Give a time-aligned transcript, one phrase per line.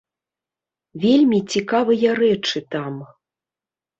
[1.03, 2.93] Вельмі цікавыя рэчы там.